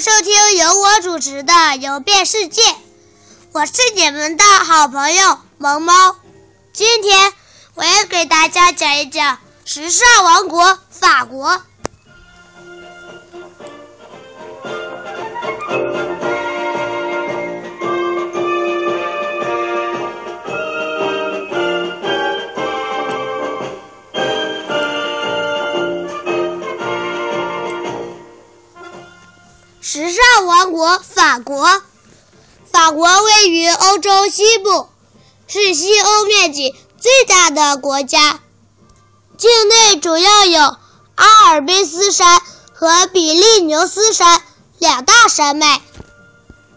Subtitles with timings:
[0.00, 2.62] 收听由我主持的《游遍世界》，
[3.52, 6.16] 我是你们的好朋友萌猫。
[6.72, 7.32] 今天
[7.74, 11.62] 我要给大家讲一讲时尚王国法国。
[29.86, 31.82] 时尚王国法国，
[32.72, 34.88] 法国位于欧洲西部，
[35.46, 38.40] 是西欧面积最大的国家。
[39.36, 40.78] 境内主要有
[41.16, 42.40] 阿尔卑斯山
[42.72, 44.40] 和比利牛斯山
[44.78, 45.82] 两大山脉。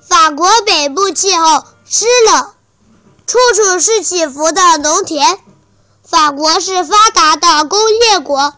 [0.05, 2.51] 法国北部气候湿冷，
[3.25, 5.39] 处处是起伏的农田。
[6.03, 8.53] 法国是发达的工业国，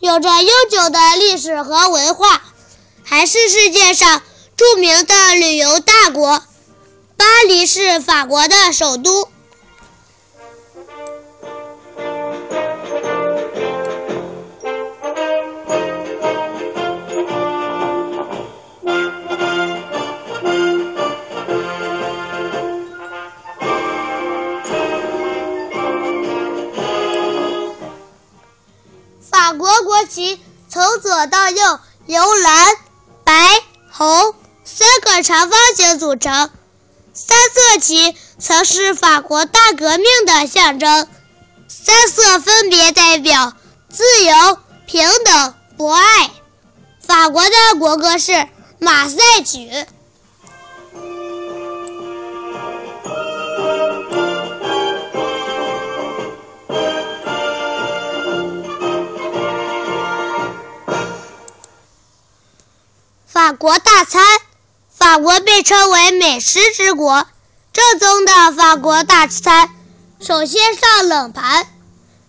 [0.00, 2.42] 有着悠久的历史和文化。
[3.06, 4.22] 还是世界上
[4.56, 6.42] 著名的旅游大国，
[7.16, 9.28] 巴黎是法国的首都。
[29.30, 32.83] 法国国旗从左到右由蓝。
[33.34, 34.32] 白、红
[34.64, 36.50] 三个长方形组成，
[37.12, 41.08] 三色旗曾是法国大革命的象征。
[41.66, 43.52] 三色分别代表
[43.90, 46.30] 自由、平等、博爱。
[47.04, 48.30] 法国的国歌是
[48.78, 49.68] 《马赛曲》。
[65.04, 67.26] 法国被称为美食之国。
[67.74, 69.68] 正宗的法国大餐，
[70.18, 71.66] 首先上冷盘，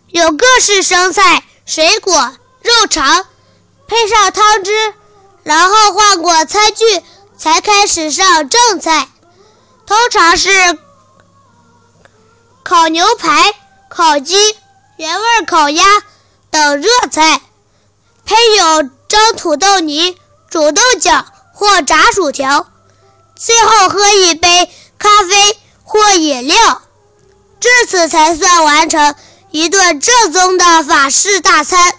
[0.09, 3.25] 有各式生菜、水果、肉肠，
[3.87, 4.93] 配上汤汁，
[5.43, 7.01] 然后换过餐具，
[7.37, 9.07] 才开始上正菜。
[9.85, 10.77] 通常是
[12.61, 13.53] 烤牛排、
[13.87, 14.35] 烤鸡、
[14.97, 15.81] 原味烤鸭
[16.51, 17.39] 等热菜，
[18.25, 20.17] 配有蒸土豆泥。
[20.49, 21.25] 煮豆角
[21.55, 22.67] 或炸薯条，
[23.35, 26.81] 最后喝一杯咖啡或饮料，
[27.61, 29.15] 至此才算完成
[29.51, 31.95] 一顿正宗的法式大餐。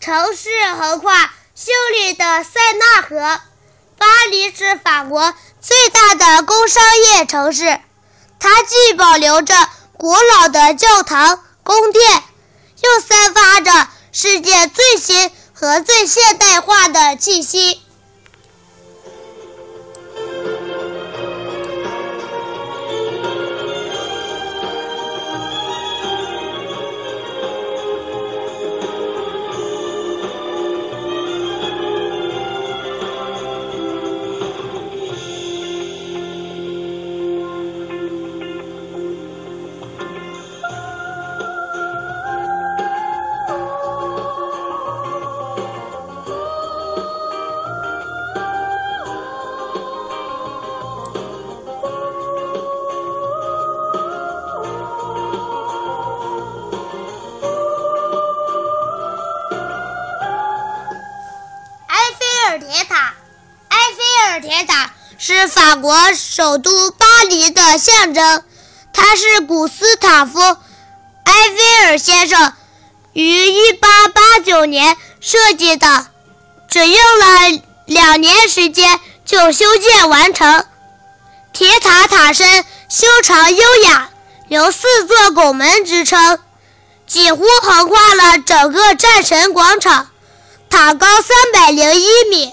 [0.00, 3.40] 城市横跨秀丽的塞纳河。
[3.98, 7.78] 巴黎是法国最大的工商业城市，
[8.38, 9.54] 它既保留着
[9.98, 12.22] 古老的教堂、宫殿，
[12.82, 17.82] 又散发着世界最新和最现代化的气息。
[65.40, 68.44] 是法国首都巴黎的象征，
[68.92, 70.38] 它是古斯塔夫·
[71.24, 72.52] 埃菲尔先生
[73.14, 76.08] 于1889年设计的，
[76.68, 80.66] 只用了两年时间就修建完成。
[81.54, 84.10] 铁塔塔身修长优雅，
[84.48, 86.38] 由四座拱门支撑，
[87.06, 90.10] 几乎横跨了整个战神广场，
[90.68, 92.52] 塔高301米。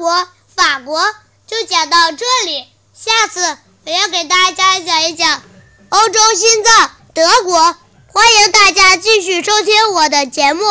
[0.00, 0.26] 国
[0.56, 0.98] 法国
[1.46, 5.42] 就讲到这里，下次我要给大家讲一讲
[5.90, 7.76] 欧洲心脏德国。
[8.06, 10.64] 欢迎大家继续收听我的节目，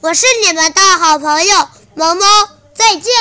[0.00, 3.12] 我是你们的好朋友萌萌，再见。